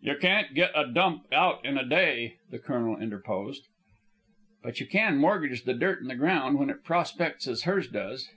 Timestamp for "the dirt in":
5.62-6.08